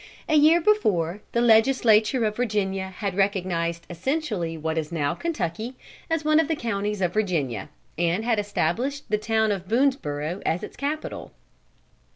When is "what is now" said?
4.57-5.13